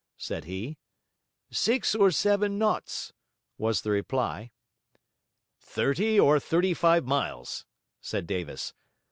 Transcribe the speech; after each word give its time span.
said 0.17 0.45
he. 0.45 0.79
'Six 1.51 1.93
or 1.93 2.09
seven 2.09 2.57
knots,' 2.57 3.13
was 3.59 3.81
the 3.83 3.91
reply. 3.91 4.49
'Thirty 5.59 6.19
or 6.19 6.39
thirty 6.39 6.73
five 6.73 7.05
miles,' 7.05 7.67
said 8.01 8.25
Davis. 8.25 8.73